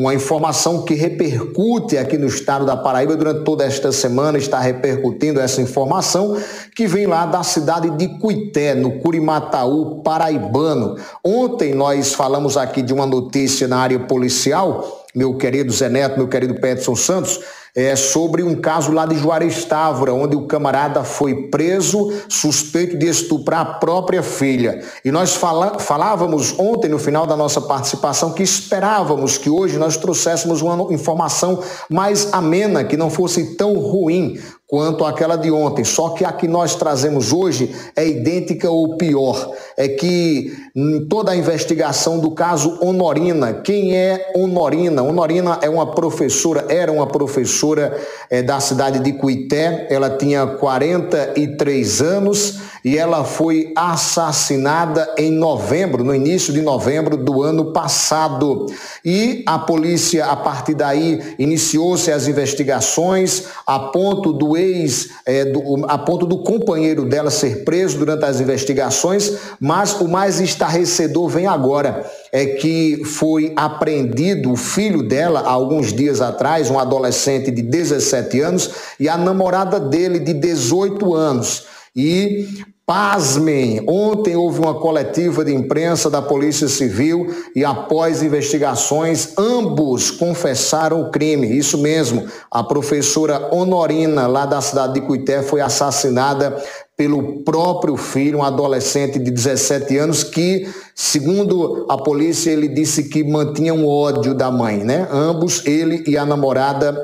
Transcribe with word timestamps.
uma 0.00 0.14
informação 0.14 0.80
que 0.80 0.94
repercute 0.94 1.98
aqui 1.98 2.16
no 2.16 2.26
estado 2.26 2.64
da 2.64 2.74
Paraíba 2.74 3.14
durante 3.14 3.44
toda 3.44 3.66
esta 3.66 3.92
semana, 3.92 4.38
está 4.38 4.58
repercutindo 4.58 5.38
essa 5.38 5.60
informação 5.60 6.38
que 6.74 6.86
vem 6.86 7.06
lá 7.06 7.26
da 7.26 7.42
cidade 7.42 7.90
de 7.90 8.08
Cuité, 8.18 8.74
no 8.74 8.92
Curimataú, 9.00 10.00
paraibano. 10.02 10.96
Ontem 11.22 11.74
nós 11.74 12.14
falamos 12.14 12.56
aqui 12.56 12.80
de 12.80 12.94
uma 12.94 13.04
notícia 13.04 13.68
na 13.68 13.76
área 13.76 13.98
policial, 13.98 15.04
meu 15.14 15.36
querido 15.36 15.70
Zé 15.70 15.90
Neto, 15.90 16.16
meu 16.16 16.28
querido 16.28 16.54
Peterson 16.54 16.96
Santos, 16.96 17.38
é, 17.74 17.94
sobre 17.94 18.42
um 18.42 18.54
caso 18.54 18.92
lá 18.92 19.06
de 19.06 19.16
Juarez 19.16 19.64
Távora, 19.64 20.12
onde 20.12 20.36
o 20.36 20.46
camarada 20.46 21.04
foi 21.04 21.48
preso 21.48 22.12
suspeito 22.28 22.96
de 22.98 23.06
estuprar 23.06 23.60
a 23.60 23.74
própria 23.74 24.22
filha. 24.22 24.82
E 25.04 25.10
nós 25.10 25.34
fala, 25.34 25.78
falávamos 25.78 26.58
ontem, 26.58 26.88
no 26.88 26.98
final 26.98 27.26
da 27.26 27.36
nossa 27.36 27.60
participação, 27.60 28.32
que 28.32 28.42
esperávamos 28.42 29.38
que 29.38 29.50
hoje 29.50 29.78
nós 29.78 29.96
trouxéssemos 29.96 30.62
uma 30.62 30.92
informação 30.92 31.62
mais 31.88 32.32
amena, 32.32 32.84
que 32.84 32.96
não 32.96 33.10
fosse 33.10 33.56
tão 33.56 33.74
ruim 33.74 34.38
quanto 34.70 35.04
aquela 35.04 35.34
de 35.34 35.50
ontem. 35.50 35.84
Só 35.84 36.10
que 36.10 36.24
a 36.24 36.30
que 36.30 36.46
nós 36.46 36.76
trazemos 36.76 37.32
hoje 37.32 37.74
é 37.96 38.06
idêntica 38.06 38.70
ou 38.70 38.96
pior. 38.96 39.52
É 39.76 39.88
que 39.88 40.56
em 40.74 41.06
toda 41.08 41.32
a 41.32 41.36
investigação 41.36 42.20
do 42.20 42.30
caso 42.30 42.78
Honorina, 42.80 43.52
quem 43.52 43.96
é 43.96 44.30
Honorina? 44.36 45.02
Honorina 45.02 45.58
é 45.60 45.68
uma 45.68 45.92
professora, 45.92 46.66
era 46.68 46.92
uma 46.92 47.08
professora 47.08 47.98
é, 48.30 48.42
da 48.42 48.60
cidade 48.60 49.00
de 49.00 49.12
Cuité, 49.14 49.88
ela 49.90 50.08
tinha 50.08 50.46
43 50.46 52.00
anos 52.00 52.69
e 52.84 52.96
ela 52.96 53.24
foi 53.24 53.72
assassinada 53.76 55.14
em 55.18 55.30
novembro, 55.30 56.02
no 56.02 56.14
início 56.14 56.52
de 56.52 56.62
novembro 56.62 57.16
do 57.16 57.42
ano 57.42 57.72
passado. 57.72 58.66
E 59.04 59.42
a 59.46 59.58
polícia, 59.58 60.26
a 60.26 60.36
partir 60.36 60.74
daí, 60.74 61.20
iniciou-se 61.38 62.10
as 62.10 62.26
investigações 62.26 63.44
a 63.66 63.78
ponto 63.78 64.32
do 64.32 64.56
ex, 64.56 65.10
é, 65.26 65.44
do, 65.44 65.84
a 65.86 65.98
ponto 65.98 66.26
do 66.26 66.38
companheiro 66.38 67.04
dela 67.04 67.30
ser 67.30 67.64
preso 67.64 67.98
durante 67.98 68.24
as 68.24 68.40
investigações, 68.40 69.32
mas 69.60 70.00
o 70.00 70.08
mais 70.08 70.40
estarrecedor 70.40 71.28
vem 71.28 71.46
agora, 71.46 72.04
é 72.32 72.46
que 72.46 73.02
foi 73.04 73.52
apreendido 73.56 74.52
o 74.52 74.56
filho 74.56 75.02
dela 75.02 75.40
há 75.40 75.50
alguns 75.50 75.92
dias 75.92 76.20
atrás, 76.20 76.70
um 76.70 76.78
adolescente 76.78 77.50
de 77.50 77.62
17 77.62 78.40
anos, 78.40 78.70
e 78.98 79.08
a 79.08 79.16
namorada 79.16 79.78
dele 79.78 80.18
de 80.18 80.32
18 80.32 81.14
anos. 81.14 81.69
E 81.94 82.46
Pasmem, 82.90 83.84
ontem 83.88 84.34
houve 84.34 84.58
uma 84.58 84.74
coletiva 84.74 85.44
de 85.44 85.54
imprensa 85.54 86.10
da 86.10 86.20
Polícia 86.20 86.66
Civil 86.66 87.32
e 87.54 87.64
após 87.64 88.20
investigações, 88.20 89.32
ambos 89.38 90.10
confessaram 90.10 91.00
o 91.00 91.10
crime. 91.12 91.56
Isso 91.56 91.78
mesmo, 91.78 92.26
a 92.50 92.64
professora 92.64 93.54
Honorina, 93.54 94.26
lá 94.26 94.44
da 94.44 94.60
cidade 94.60 94.94
de 94.94 95.02
Cuité, 95.02 95.40
foi 95.40 95.60
assassinada 95.60 96.60
pelo 96.96 97.44
próprio 97.44 97.96
filho, 97.96 98.38
um 98.38 98.42
adolescente 98.42 99.20
de 99.20 99.30
17 99.30 99.96
anos 99.96 100.24
que, 100.24 100.68
segundo 100.92 101.86
a 101.88 101.96
polícia, 101.96 102.50
ele 102.50 102.66
disse 102.66 103.04
que 103.04 103.22
mantinha 103.22 103.72
um 103.72 103.86
ódio 103.86 104.34
da 104.34 104.50
mãe, 104.50 104.78
né? 104.78 105.06
Ambos, 105.12 105.64
ele 105.64 106.02
e 106.08 106.18
a 106.18 106.26
namorada, 106.26 107.00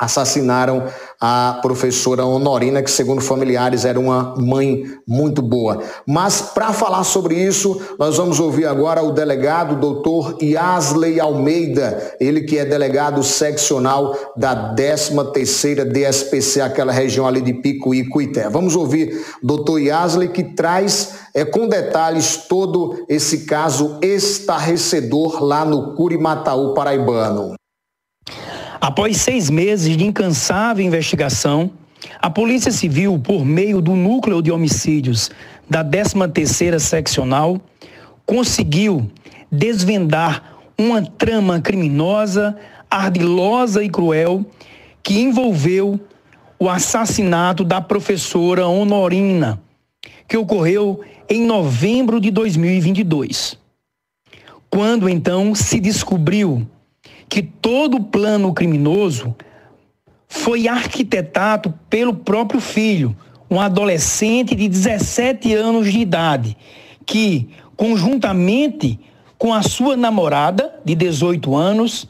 assassinaram 0.00 0.84
a 1.20 1.58
professora 1.60 2.24
Honorina, 2.24 2.82
que 2.82 2.90
segundo 2.90 3.20
familiares 3.20 3.84
era 3.84 4.00
uma 4.00 4.34
mãe 4.38 4.84
muito 5.06 5.42
boa. 5.42 5.82
Mas 6.06 6.40
para 6.40 6.72
falar 6.72 7.04
sobre 7.04 7.34
isso, 7.34 7.78
nós 7.98 8.16
vamos 8.16 8.40
ouvir 8.40 8.64
agora 8.64 9.02
o 9.02 9.12
delegado 9.12 9.76
doutor 9.76 10.42
Yasley 10.42 11.20
Almeida, 11.20 12.14
ele 12.18 12.40
que 12.40 12.56
é 12.56 12.64
delegado 12.64 13.22
seccional 13.22 14.16
da 14.34 14.74
13ª 14.74 15.84
DSPC, 15.84 16.62
aquela 16.62 16.92
região 16.92 17.26
ali 17.26 17.42
de 17.42 17.52
Pico 17.52 17.94
e 17.94 18.08
Cuité. 18.08 18.48
Vamos 18.48 18.74
ouvir 18.74 19.22
doutor 19.42 19.78
Yasley 19.78 20.30
que 20.30 20.42
traz 20.42 21.16
é, 21.34 21.44
com 21.44 21.68
detalhes 21.68 22.38
todo 22.48 23.04
esse 23.06 23.44
caso 23.44 23.98
estarrecedor 24.00 25.44
lá 25.44 25.66
no 25.66 25.94
Curimataú 25.94 26.72
paraibano. 26.72 27.59
Após 28.80 29.18
seis 29.18 29.50
meses 29.50 29.94
de 29.94 30.04
incansável 30.04 30.84
investigação, 30.84 31.70
a 32.18 32.30
Polícia 32.30 32.72
Civil, 32.72 33.18
por 33.18 33.44
meio 33.44 33.82
do 33.82 33.94
Núcleo 33.94 34.40
de 34.40 34.50
Homicídios 34.50 35.30
da 35.68 35.84
13ª 35.84 36.78
Seccional, 36.78 37.60
conseguiu 38.24 39.10
desvendar 39.52 40.58
uma 40.78 41.02
trama 41.02 41.60
criminosa, 41.60 42.56
ardilosa 42.90 43.84
e 43.84 43.90
cruel 43.90 44.46
que 45.02 45.20
envolveu 45.20 46.00
o 46.58 46.66
assassinato 46.66 47.64
da 47.64 47.82
professora 47.82 48.66
Honorina, 48.66 49.60
que 50.26 50.38
ocorreu 50.38 51.00
em 51.28 51.44
novembro 51.44 52.18
de 52.18 52.30
2022. 52.30 53.58
Quando 54.70 55.06
então 55.06 55.54
se 55.54 55.78
descobriu 55.78 56.66
que 57.30 57.42
todo 57.42 57.96
o 57.96 58.04
plano 58.04 58.52
criminoso 58.52 59.34
foi 60.28 60.66
arquitetado 60.66 61.72
pelo 61.88 62.12
próprio 62.12 62.60
filho, 62.60 63.16
um 63.48 63.60
adolescente 63.60 64.54
de 64.56 64.68
17 64.68 65.54
anos 65.54 65.90
de 65.90 66.00
idade, 66.00 66.56
que, 67.06 67.48
conjuntamente 67.76 68.98
com 69.38 69.54
a 69.54 69.62
sua 69.62 69.96
namorada, 69.96 70.80
de 70.84 70.94
18 70.94 71.56
anos, 71.56 72.06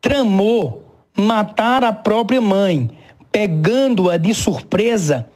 tramou 0.00 0.84
matar 1.16 1.84
a 1.84 1.92
própria 1.92 2.40
mãe, 2.40 2.88
pegando-a 3.30 4.16
de 4.16 4.32
surpresa 4.32 5.28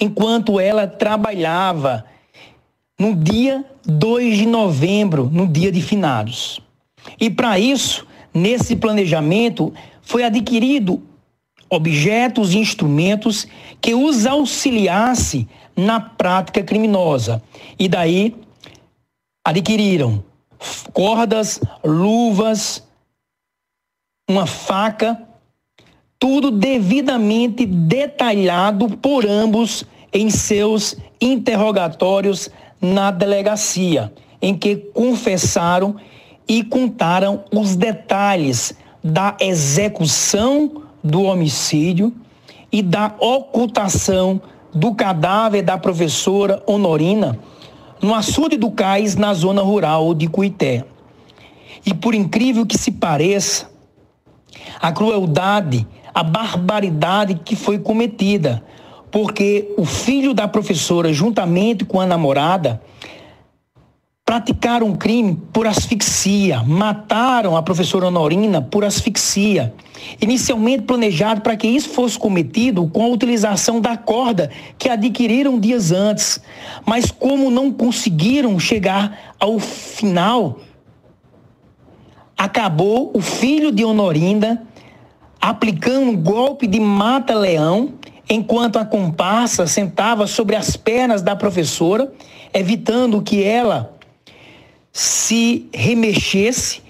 enquanto 0.00 0.60
ela 0.60 0.86
trabalhava 0.86 2.04
no 2.98 3.14
dia 3.14 3.64
2 3.84 4.38
de 4.38 4.46
novembro, 4.46 5.28
no 5.32 5.46
dia 5.46 5.72
de 5.72 5.82
finados. 5.82 6.60
E 7.20 7.30
para 7.30 7.58
isso, 7.58 8.07
Nesse 8.32 8.76
planejamento 8.76 9.72
foi 10.02 10.24
adquirido 10.24 11.02
objetos 11.70 12.54
e 12.54 12.58
instrumentos 12.58 13.46
que 13.80 13.94
os 13.94 14.26
auxiliasse 14.26 15.46
na 15.76 16.00
prática 16.00 16.62
criminosa. 16.62 17.42
E 17.78 17.88
daí 17.88 18.34
adquiriram 19.44 20.24
cordas, 20.92 21.60
luvas, 21.84 22.84
uma 24.28 24.46
faca, 24.46 25.22
tudo 26.18 26.50
devidamente 26.50 27.64
detalhado 27.64 28.96
por 28.96 29.24
ambos 29.24 29.84
em 30.12 30.30
seus 30.30 30.96
interrogatórios 31.20 32.50
na 32.80 33.10
delegacia, 33.10 34.12
em 34.40 34.56
que 34.56 34.76
confessaram 34.76 35.96
e 36.48 36.64
contaram 36.64 37.44
os 37.54 37.76
detalhes 37.76 38.72
da 39.04 39.36
execução 39.38 40.82
do 41.04 41.22
homicídio 41.22 42.12
e 42.72 42.82
da 42.82 43.14
ocultação 43.20 44.40
do 44.74 44.94
cadáver 44.94 45.62
da 45.62 45.78
professora 45.78 46.62
Honorina 46.66 47.38
no 48.00 48.14
açude 48.14 48.56
do 48.56 48.70
cais 48.70 49.16
na 49.16 49.34
zona 49.34 49.62
rural 49.62 50.14
de 50.14 50.28
Cuité. 50.28 50.84
E 51.84 51.92
por 51.92 52.14
incrível 52.14 52.64
que 52.64 52.78
se 52.78 52.92
pareça, 52.92 53.68
a 54.80 54.92
crueldade, 54.92 55.86
a 56.14 56.22
barbaridade 56.22 57.34
que 57.44 57.56
foi 57.56 57.78
cometida, 57.78 58.62
porque 59.10 59.74
o 59.76 59.84
filho 59.84 60.34
da 60.34 60.46
professora, 60.46 61.12
juntamente 61.12 61.84
com 61.84 62.00
a 62.00 62.06
namorada, 62.06 62.80
praticaram 64.28 64.88
um 64.88 64.94
crime 64.94 65.40
por 65.54 65.66
asfixia, 65.66 66.62
mataram 66.62 67.56
a 67.56 67.62
professora 67.62 68.08
Honorina 68.08 68.60
por 68.60 68.84
asfixia. 68.84 69.72
Inicialmente 70.20 70.82
planejado 70.82 71.40
para 71.40 71.56
que 71.56 71.66
isso 71.66 71.88
fosse 71.88 72.18
cometido 72.18 72.86
com 72.88 73.04
a 73.04 73.08
utilização 73.08 73.80
da 73.80 73.96
corda 73.96 74.50
que 74.76 74.90
adquiriram 74.90 75.58
dias 75.58 75.92
antes. 75.92 76.42
Mas 76.84 77.10
como 77.10 77.50
não 77.50 77.72
conseguiram 77.72 78.60
chegar 78.60 79.34
ao 79.40 79.58
final, 79.58 80.58
acabou 82.36 83.10
o 83.14 83.22
filho 83.22 83.72
de 83.72 83.82
Honorinda 83.82 84.62
aplicando 85.40 86.10
um 86.10 86.16
golpe 86.16 86.66
de 86.66 86.78
mata-leão 86.78 87.94
enquanto 88.28 88.78
a 88.78 88.84
comparsa 88.84 89.66
sentava 89.66 90.26
sobre 90.26 90.54
as 90.54 90.76
pernas 90.76 91.22
da 91.22 91.34
professora, 91.34 92.12
evitando 92.52 93.22
que 93.22 93.42
ela 93.42 93.96
se 94.98 95.68
remexesse 95.72 96.82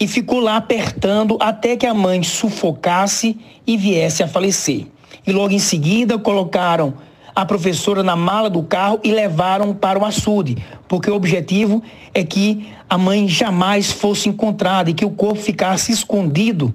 e 0.00 0.08
ficou 0.08 0.40
lá 0.40 0.56
apertando 0.56 1.36
até 1.38 1.76
que 1.76 1.86
a 1.86 1.94
mãe 1.94 2.20
sufocasse 2.24 3.38
e 3.64 3.76
viesse 3.76 4.20
a 4.20 4.26
falecer. 4.26 4.88
E 5.24 5.30
logo 5.30 5.54
em 5.54 5.60
seguida 5.60 6.18
colocaram 6.18 6.94
a 7.32 7.46
professora 7.46 8.02
na 8.02 8.16
mala 8.16 8.50
do 8.50 8.64
carro 8.64 8.98
e 9.04 9.12
levaram 9.12 9.72
para 9.72 9.96
o 9.96 10.04
açude, 10.04 10.56
porque 10.88 11.08
o 11.08 11.14
objetivo 11.14 11.80
é 12.12 12.24
que 12.24 12.66
a 12.90 12.98
mãe 12.98 13.28
jamais 13.28 13.92
fosse 13.92 14.28
encontrada 14.28 14.90
e 14.90 14.94
que 14.94 15.04
o 15.04 15.10
corpo 15.10 15.40
ficasse 15.40 15.92
escondido 15.92 16.74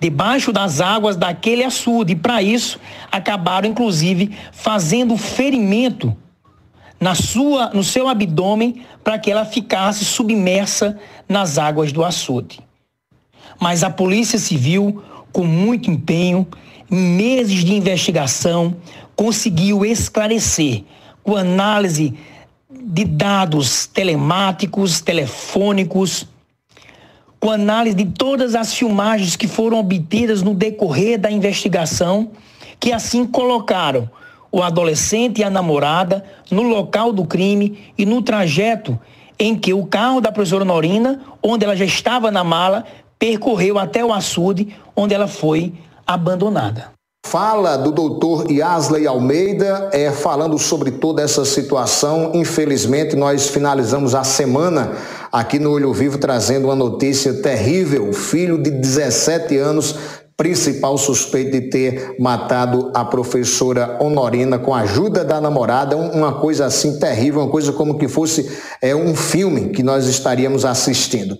debaixo 0.00 0.50
das 0.50 0.80
águas 0.80 1.14
daquele 1.14 1.62
açude. 1.62 2.14
E 2.14 2.16
para 2.16 2.42
isso, 2.42 2.80
acabaram 3.10 3.68
inclusive 3.68 4.30
fazendo 4.50 5.14
ferimento 5.18 6.16
na 7.02 7.16
sua, 7.16 7.70
no 7.70 7.82
seu 7.82 8.06
abdômen 8.06 8.84
para 9.02 9.18
que 9.18 9.28
ela 9.28 9.44
ficasse 9.44 10.04
submersa 10.04 10.96
nas 11.28 11.58
águas 11.58 11.90
do 11.90 12.04
açude. 12.04 12.60
Mas 13.58 13.82
a 13.82 13.90
Polícia 13.90 14.38
Civil, 14.38 15.02
com 15.32 15.42
muito 15.42 15.90
empenho, 15.90 16.46
meses 16.88 17.64
de 17.64 17.74
investigação, 17.74 18.76
conseguiu 19.16 19.84
esclarecer 19.84 20.84
com 21.24 21.34
análise 21.34 22.14
de 22.70 23.04
dados 23.04 23.84
telemáticos, 23.84 25.00
telefônicos, 25.00 26.28
com 27.40 27.50
análise 27.50 27.96
de 27.96 28.04
todas 28.04 28.54
as 28.54 28.74
filmagens 28.74 29.34
que 29.34 29.48
foram 29.48 29.80
obtidas 29.80 30.40
no 30.40 30.54
decorrer 30.54 31.18
da 31.18 31.32
investigação, 31.32 32.30
que 32.78 32.92
assim 32.92 33.26
colocaram 33.26 34.08
o 34.52 34.62
adolescente 34.62 35.40
e 35.40 35.44
a 35.44 35.50
namorada 35.50 36.22
no 36.50 36.62
local 36.62 37.10
do 37.10 37.24
crime 37.24 37.78
e 37.96 38.04
no 38.04 38.20
trajeto 38.20 39.00
em 39.38 39.56
que 39.56 39.72
o 39.72 39.86
carro 39.86 40.20
da 40.20 40.30
professora 40.30 40.64
Norina, 40.64 41.20
onde 41.42 41.64
ela 41.64 41.74
já 41.74 41.86
estava 41.86 42.30
na 42.30 42.44
mala, 42.44 42.84
percorreu 43.18 43.78
até 43.78 44.04
o 44.04 44.12
açude, 44.12 44.76
onde 44.94 45.14
ela 45.14 45.26
foi 45.26 45.72
abandonada. 46.06 46.92
Fala 47.24 47.76
do 47.76 47.90
doutor 47.90 48.50
Yasley 48.50 49.06
Almeida, 49.06 49.88
é, 49.92 50.10
falando 50.10 50.58
sobre 50.58 50.90
toda 50.90 51.22
essa 51.22 51.44
situação. 51.44 52.32
Infelizmente, 52.34 53.16
nós 53.16 53.48
finalizamos 53.48 54.14
a 54.14 54.22
semana 54.22 54.92
aqui 55.30 55.58
no 55.58 55.70
Olho 55.70 55.92
Vivo 55.94 56.18
trazendo 56.18 56.66
uma 56.66 56.76
notícia 56.76 57.32
terrível. 57.34 58.08
O 58.08 58.12
filho 58.12 58.60
de 58.60 58.70
17 58.70 59.56
anos, 59.56 59.96
principal 60.42 60.98
suspeito 60.98 61.52
de 61.52 61.60
ter 61.60 62.16
matado 62.18 62.90
a 62.92 63.04
professora 63.04 63.96
Honorina 64.00 64.58
com 64.58 64.74
a 64.74 64.80
ajuda 64.80 65.24
da 65.24 65.40
namorada. 65.40 65.96
Uma 65.96 66.32
coisa 66.40 66.66
assim 66.66 66.98
terrível, 66.98 67.42
uma 67.42 67.48
coisa 67.48 67.72
como 67.72 67.96
que 67.96 68.08
fosse 68.08 68.50
é, 68.80 68.92
um 68.92 69.14
filme 69.14 69.68
que 69.68 69.84
nós 69.84 70.08
estaríamos 70.08 70.64
assistindo. 70.64 71.38